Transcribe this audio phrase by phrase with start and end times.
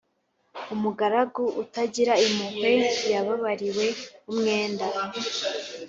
[0.73, 2.71] umugaragu utagira impuhwe,
[3.11, 3.85] yababariwe
[4.31, 4.85] umwenda